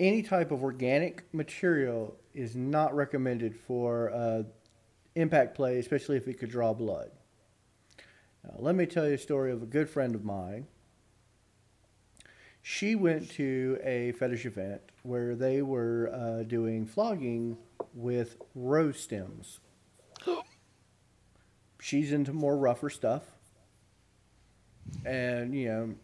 [0.01, 4.45] any type of organic material is not recommended for uh,
[5.15, 7.11] impact play, especially if it could draw blood.
[8.45, 10.69] Now, let me tell you a story of a good friend of mine.
[12.71, 17.57] She went to a fetish event where they were uh, doing flogging
[17.95, 19.61] with rose stems.
[21.81, 23.23] She's into more rougher stuff.
[25.07, 25.95] And, you know,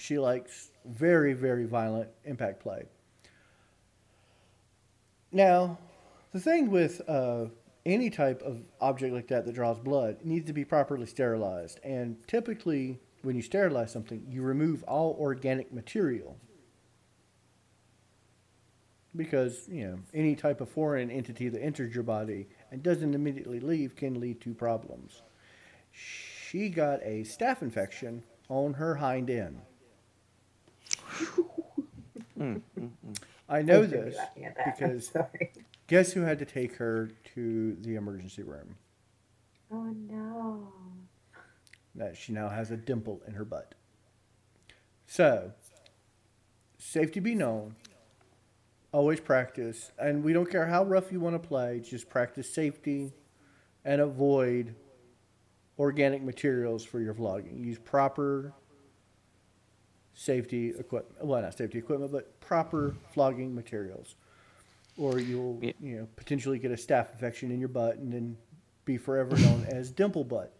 [0.00, 2.86] she likes very, very violent impact play.
[5.30, 5.78] Now,
[6.32, 7.44] the thing with uh,
[7.86, 11.78] any type of object like that that draws blood needs to be properly sterilized.
[11.84, 16.36] And typically, when you sterilize something, you remove all organic material.
[19.16, 23.60] Because, you know, any type of foreign entity that enters your body and doesn't immediately
[23.60, 25.22] leave can lead to problems.
[25.92, 29.62] She got a staph infection on her hind end.
[32.38, 33.16] Mm, mm, mm.
[33.48, 34.80] I know I this laughing at that.
[34.80, 35.12] I'm because
[35.88, 38.76] guess who had to take her to the emergency room?
[39.70, 40.72] Oh no.
[41.94, 43.74] That she now has a dimple in her butt.
[45.06, 45.52] So,
[46.78, 47.74] safety be known.
[48.92, 51.80] Always practice, and we don't care how rough you want to play.
[51.80, 53.12] Just practice safety,
[53.84, 54.74] and avoid
[55.78, 57.62] organic materials for your flogging.
[57.64, 58.52] Use proper
[60.14, 61.24] safety equipment.
[61.24, 64.16] Well, not safety equipment, but proper flogging materials,
[64.98, 65.72] or you'll Yeah.
[65.80, 68.36] you know potentially get a staph infection in your butt, and then
[68.84, 70.52] be forever known as dimple butt.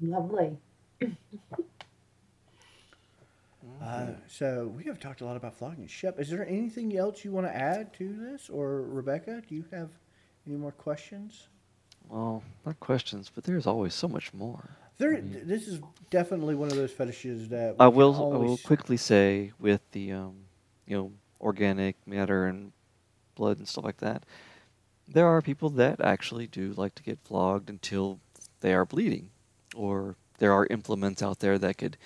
[0.00, 0.56] Lovely.
[3.82, 5.86] Uh, so we have talked a lot about flogging.
[5.86, 9.42] Shep, is there anything else you want to add to this, or Rebecca?
[9.48, 9.90] Do you have
[10.46, 11.48] any more questions?
[12.08, 14.70] Well, not questions, but there's always so much more.
[14.98, 15.80] There, I mean- this is
[16.10, 18.34] definitely one of those fetishes that I we can will.
[18.34, 20.34] I will quickly say with the um,
[20.86, 22.72] you know organic matter and
[23.36, 24.24] blood and stuff like that,
[25.06, 28.18] there are people that actually do like to get flogged until
[28.60, 29.30] they are bleeding,
[29.74, 31.96] or there are implements out there that could,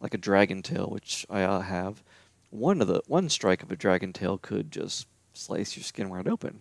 [0.00, 2.02] like a dragon tail, which I uh, have.
[2.50, 6.26] One of the one strike of a dragon tail could just slice your skin right
[6.26, 6.60] open.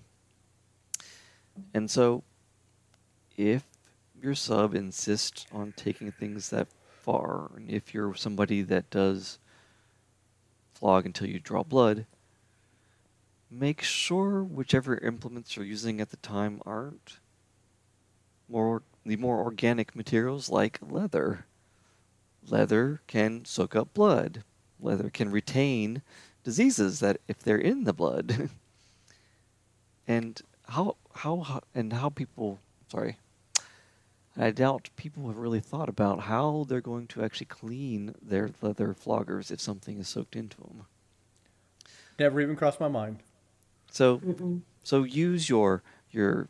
[1.73, 2.23] And so,
[3.37, 3.63] if
[4.21, 6.67] your sub insists on taking things that
[7.01, 9.39] far, and if you're somebody that does
[10.73, 12.05] flog until you draw blood,
[13.49, 17.19] make sure whichever implements you're using at the time aren't
[18.49, 21.45] more the more organic materials like leather.
[22.47, 24.43] Leather can soak up blood.
[24.79, 26.01] Leather can retain
[26.43, 28.49] diseases that if they're in the blood.
[30.07, 32.59] and how how how- and how people
[32.91, 33.17] sorry
[34.37, 38.93] I doubt people have really thought about how they're going to actually clean their leather
[38.93, 40.85] floggers if something is soaked into them.
[42.19, 43.19] Never even crossed my mind.
[43.91, 44.61] So, Mm-mm.
[44.83, 46.49] so use your your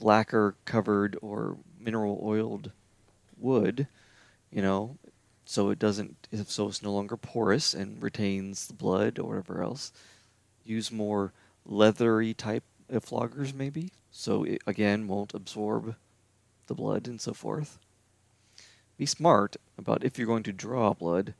[0.00, 2.70] lacquer covered or mineral oiled
[3.38, 3.86] wood,
[4.50, 4.96] you know,
[5.44, 9.62] so it doesn't if so it's no longer porous and retains the blood or whatever
[9.62, 9.92] else.
[10.64, 11.32] Use more
[11.66, 15.96] leathery type floggers maybe, so it again won't absorb
[16.66, 17.78] the blood and so forth.
[18.96, 21.34] Be smart about if you're going to draw blood,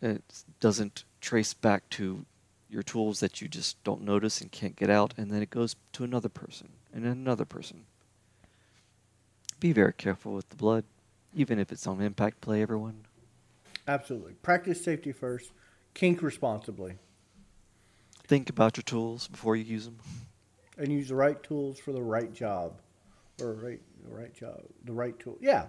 [0.00, 0.22] it
[0.60, 2.24] doesn't trace back to
[2.70, 5.76] your tools that you just don't notice and can't get out, and then it goes
[5.92, 7.84] to another person and another person.
[9.60, 10.84] Be very careful with the blood,
[11.34, 13.04] even if it's on impact play, everyone.
[13.86, 14.32] Absolutely.
[14.42, 15.52] Practice safety first.
[15.94, 16.96] Kink responsibly.
[18.26, 19.98] Think about your tools before you use them.
[20.78, 22.80] And use the right tools for the right job.
[23.40, 24.62] Or right the right job.
[24.84, 25.36] The right tool.
[25.40, 25.66] Yeah.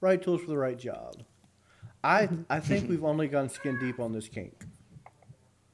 [0.00, 1.22] Right tools for the right job.
[2.02, 4.64] I I think we've only gone skin deep on this kink.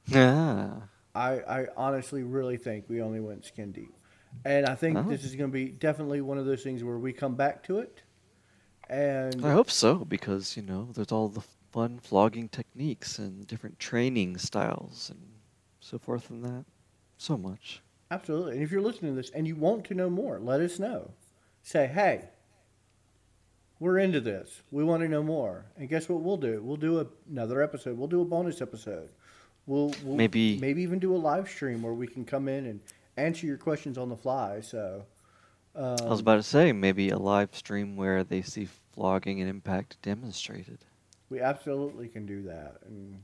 [0.05, 0.73] Yeah.
[1.15, 3.93] I, I honestly really think we only went skin deep.
[4.45, 5.03] And I think Oh.
[5.03, 7.79] this is going to be definitely one of those things where we come back to
[7.79, 8.01] it.
[8.89, 13.77] And I hope so, because, you know, there's all the fun flogging techniques and different
[13.79, 15.19] training styles and
[15.79, 16.65] so forth and that.
[17.17, 17.81] So much.
[18.11, 18.53] Absolutely.
[18.53, 21.11] And if you're listening to this and you want to know more, let us know.
[21.61, 22.29] Say, hey,
[23.79, 24.61] we're into this.
[24.71, 25.65] We want to know more.
[25.77, 26.61] And guess what we'll do?
[26.63, 27.97] We'll do a, another episode.
[27.97, 29.09] We'll do a bonus episode.
[29.67, 32.79] We'll, we'll Maybe- maybe even do a live stream where we can come in and
[33.19, 34.61] answer your questions on the fly.
[34.61, 35.05] So
[35.75, 39.49] um, I was about to say, maybe a live stream where they see flogging and
[39.49, 40.79] impact demonstrated.
[41.29, 42.77] we absolutely can do that.
[42.85, 43.23] And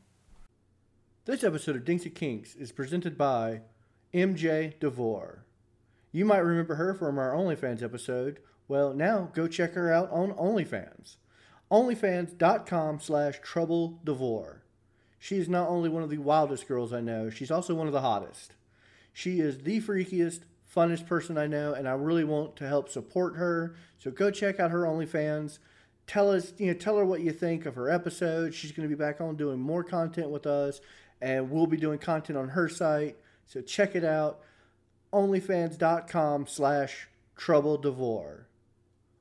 [1.26, 3.62] this episode of Dinks and Kinks is presented by
[4.14, 5.43] MJ DeVore.
[6.12, 8.39] You might remember her from our OnlyFans episode.
[8.68, 11.18] Well, now go check her out on OnlyFans.
[11.72, 14.62] OnlyFans.com slash Trouble DeVore.
[15.20, 17.93] She is not only one of the wildest girls I know, she's also one of
[17.93, 18.54] the hottest.
[19.16, 20.41] She is the freakiest,
[20.76, 23.78] funnest person I know, and I really want to help support her.
[23.97, 25.59] So go check out her OnlyFans.
[26.05, 28.53] Tell us, you know, tell her what you think of her episode.
[28.53, 30.82] She's going to be back on doing more content with us,
[31.22, 33.16] and we'll be doing content on her site.
[33.45, 34.41] So check it out.
[35.13, 37.07] OnlyFans.com slash
[37.38, 38.49] Trouble Devore.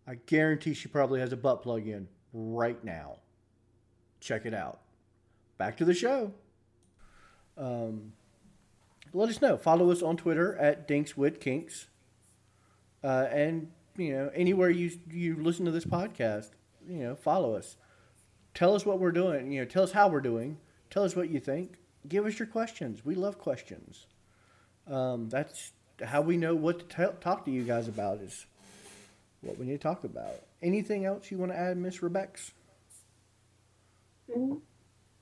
[0.09, 3.19] I guarantee she probably has a butt plug in right now.
[4.19, 4.81] Check it out.
[5.57, 6.33] Back to the show.
[7.57, 8.13] Um,
[9.15, 9.57] let us know.
[9.57, 11.87] Follow us on Twitter at DinksWithKinks.
[13.03, 16.51] Uh, and, you know, anywhere you, you listen to this podcast,
[16.89, 17.77] you know, follow us.
[18.55, 19.53] Tell us what we're doing.
[19.53, 20.59] You know, tell us how we're doing.
[20.91, 21.75] Tell us what you think.
[22.09, 23.05] Give us your questions.
[23.05, 24.07] We love questions.
[24.87, 28.47] Um, that's how we know what to tell talk to you guys about is
[29.41, 30.43] what we need to talk about.
[30.63, 32.53] Anything else you want to add, Miss Rebex?
[34.35, 34.61] Mm,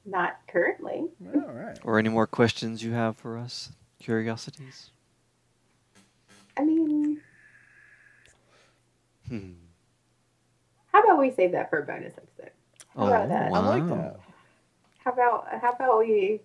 [0.04, 1.04] Not currently.
[1.34, 1.78] All right.
[1.84, 3.70] Or any more questions you have for us?
[4.02, 4.90] Curiosities?
[6.56, 7.20] I mean,
[9.28, 9.52] Hmm.
[10.88, 12.50] how about we save that for a bonus episode?
[12.96, 13.52] How Oh, about that?
[13.52, 14.16] I like that.
[14.98, 16.40] How about how about we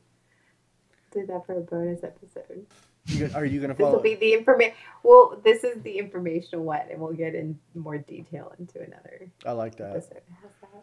[1.11, 2.67] do that for a bonus episode?
[3.07, 4.75] You, are you going to This will be the information.
[5.01, 9.53] Well, this is the informational one, and we'll get in more detail into another I
[9.53, 9.95] like that.
[9.95, 10.21] episode.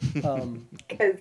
[0.01, 0.25] How's that?
[0.25, 1.21] Um, Because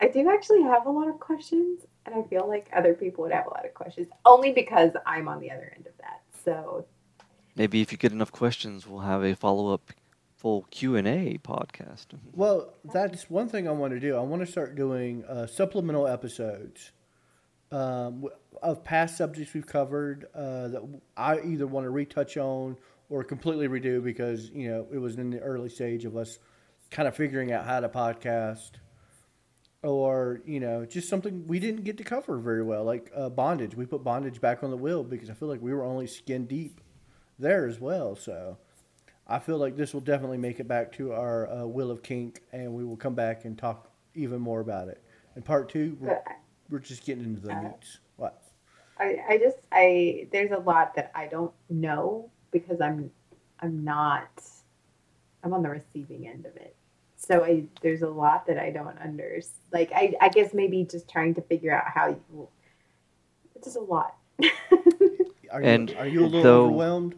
[0.00, 3.32] I do actually have a lot of questions, and I feel like other people would
[3.32, 6.22] have a lot of questions, only because I'm on the other end of that.
[6.44, 6.86] So
[7.56, 9.92] Maybe if you get enough questions, we'll have a follow-up
[10.36, 12.06] full Q&A podcast.
[12.32, 14.16] well, that's one thing I want to do.
[14.16, 16.92] I want to start doing uh, supplemental episodes
[17.72, 18.26] um,
[18.62, 22.76] of past subjects we've covered uh, that I either want to retouch on
[23.10, 26.38] or completely redo because you know it was in the early stage of us
[26.90, 28.72] kind of figuring out how to podcast,
[29.82, 33.74] or you know just something we didn't get to cover very well, like uh, bondage.
[33.74, 36.46] We put bondage back on the wheel because I feel like we were only skin
[36.46, 36.80] deep
[37.38, 38.16] there as well.
[38.16, 38.58] So
[39.26, 42.42] I feel like this will definitely make it back to our uh, wheel of kink,
[42.52, 45.02] and we will come back and talk even more about it.
[45.36, 46.20] In part two, we're,
[46.68, 47.98] we're just getting into the Uh, meats.
[48.16, 48.42] What?
[48.98, 53.10] I, I just I there's a lot that I don't know because I'm
[53.60, 54.28] I'm not
[55.42, 56.76] I'm on the receiving end of it.
[57.22, 59.54] So I there's a lot that I don't understand.
[59.72, 62.48] Like I I guess maybe just trying to figure out how you
[63.54, 64.16] it's just a lot.
[65.52, 67.14] Are And are you a little though- overwhelmed?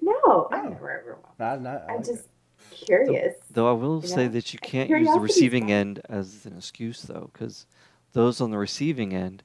[0.00, 0.70] no, I'm No.
[0.70, 1.24] never overwhelmed.
[1.38, 2.84] Not, not, I I'm like just it.
[2.86, 3.36] curious.
[3.50, 4.32] Though I will You say know?
[4.32, 5.70] that you can't use the receiving fun.
[5.70, 7.66] end as an excuse, though, because
[8.12, 9.42] those on the receiving end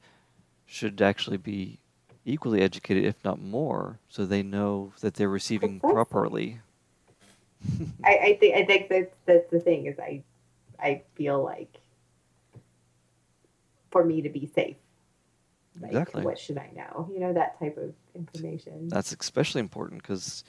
[0.66, 1.80] should actually be
[2.26, 5.94] equally educated, if not more, so they know that they're receiving Precisely.
[5.96, 6.60] properly.
[8.04, 10.24] I, I think I think that's that's the thing is I
[10.80, 11.80] I feel like
[13.92, 14.76] for me to be safe.
[15.80, 16.24] Like, Exactly.
[16.24, 17.10] What should I know?
[17.12, 18.88] You know that type of information.
[18.90, 20.44] That's especially important because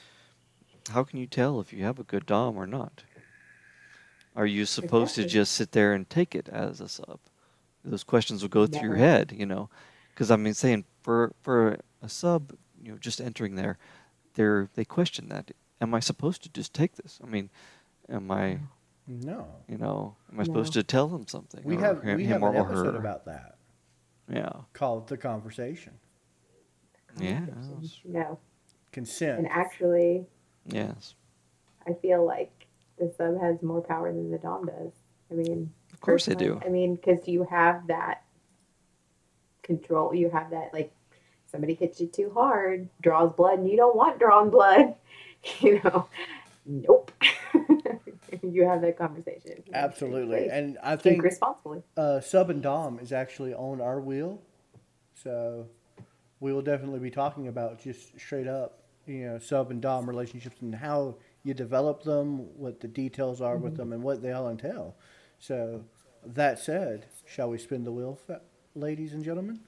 [0.91, 3.03] how can you tell if you have a good dom or not?
[4.35, 7.19] Are you supposed to just sit there and take it as a sub?
[7.85, 9.69] Those questions will go through your head, you know.
[10.11, 12.53] Because I mean, saying for for a sub,
[12.83, 13.79] you know, just entering there,
[14.35, 15.51] they're they question that.
[15.81, 17.21] Am I supposed to just take this?
[17.23, 17.51] I mean,
[18.09, 18.59] am I,
[19.07, 19.47] No.
[19.69, 20.81] you know, am I supposed No.
[20.81, 21.63] to tell them something?
[21.65, 23.01] We or have him, we him have or an episode her?
[23.01, 23.57] about that
[24.29, 24.53] Yeah.
[24.73, 25.95] called the conversation.
[27.19, 27.47] Yeah,
[28.05, 28.39] No,
[28.93, 29.39] Consent.
[29.39, 30.27] and actually,
[30.67, 31.15] Yes.
[31.87, 32.67] I feel like
[32.99, 34.93] the sub has more power than the dom does.
[35.31, 36.61] I mean, Of course they do.
[36.65, 38.23] I mean, because you have that
[39.63, 40.15] control.
[40.15, 40.93] You have that like
[41.47, 44.95] somebody hits you too hard, draws blood, and you don't want drawn blood.
[45.61, 46.09] You know,
[46.67, 47.11] nope.
[48.43, 49.63] you have that conversation.
[49.73, 50.43] Absolutely.
[50.43, 51.83] Like, And I think think responsibly.
[51.97, 54.41] uh, Sub and Dom is actually on our wheel.
[55.15, 55.67] So
[56.41, 60.57] we will definitely be talking about just straight up, you know, Sub and Dom relationships
[60.61, 64.49] and how you develop them, what the details are with them, and what they all
[64.51, 64.95] entail.
[65.39, 65.83] So
[66.27, 68.43] that said, shall we spin the wheel, fa-
[68.75, 69.61] ladies and gentlemen?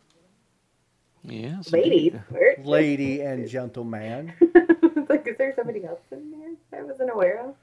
[1.22, 1.72] Yes.
[1.72, 2.22] Ladies, indeed.
[2.28, 4.32] where- Lady and gentleman.
[5.40, 7.54] There somebody else in there I wasn't aware of?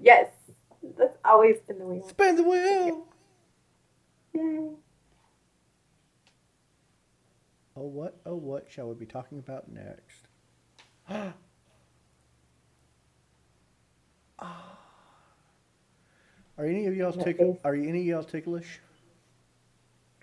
[0.00, 0.28] Yes,
[0.98, 2.08] that's always been the wheel.
[2.08, 3.06] Spin the wheel!
[4.34, 4.70] Yay.
[7.76, 10.26] Oh, what, oh, what shall we be talking about next?
[16.58, 17.60] Are any of y'all tickle?
[17.64, 18.80] Are any of y'all ticklish?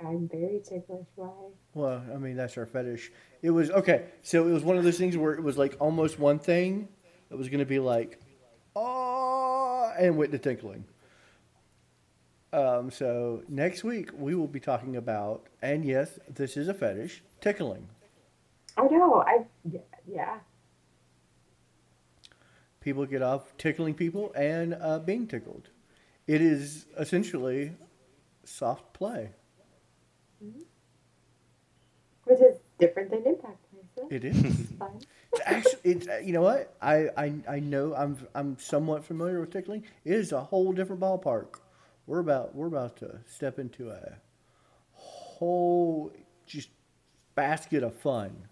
[0.05, 1.05] I'm very ticklish.
[1.15, 1.29] Why?
[1.73, 3.11] Well, I mean that's our fetish.
[3.41, 4.05] It was okay.
[4.21, 6.87] So it was one of those things where it was like almost one thing
[7.29, 8.19] that was going to be like,
[8.75, 10.85] oh, and went to tickling.
[12.51, 17.21] Um, so next week we will be talking about, and yes, this is a fetish,
[17.41, 17.87] tickling.
[18.77, 20.39] Oh no, I yeah, yeah.
[22.81, 25.69] People get off tickling people and uh, being tickled.
[26.25, 27.73] It is essentially
[28.45, 29.31] soft play.
[32.25, 33.57] Which is different than impact
[33.95, 34.05] play.
[34.09, 34.35] It is.
[34.79, 35.05] it's.
[35.31, 36.73] It's actually, it's uh, you know what?
[36.81, 39.83] I, I I know I'm I'm somewhat familiar with tickling.
[40.05, 41.59] It is a whole different ballpark.
[42.07, 44.13] We're about we're about to step into a
[44.93, 46.11] whole
[46.47, 46.69] just
[47.35, 48.47] basket of fun.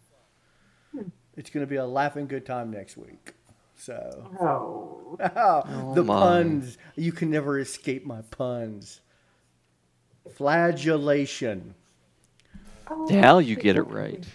[1.35, 3.33] It's going to be a laughing good time next week.
[3.75, 5.17] So Oh,
[5.95, 6.19] the my.
[6.19, 9.01] puns you can never escape my puns.
[10.31, 11.73] Flagellation.
[12.89, 14.25] oh Now you get it right.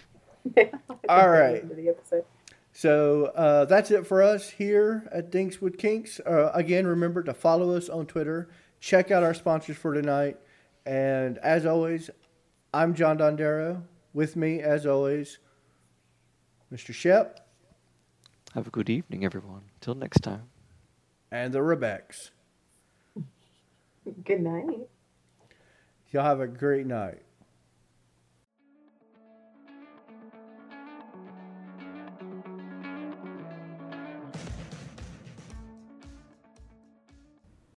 [1.09, 1.61] All right.
[1.61, 2.25] Into the episode.
[2.73, 6.19] So uh, that's it for us here at Dinks with Kinks.
[6.19, 8.49] Uh, again, remember to follow us on Twitter.
[8.79, 10.37] Check out our sponsors for tonight.
[10.85, 12.09] And as always,
[12.73, 13.83] I'm John Dondero.
[14.13, 15.39] With me, as always,
[16.71, 16.93] Mr.
[16.93, 17.47] Shep
[18.53, 19.61] Have a good evening, everyone.
[19.81, 20.49] Till next time.
[21.31, 22.31] and the Rebecks.
[24.25, 24.87] Good night.
[26.13, 27.23] Y'all have a great night.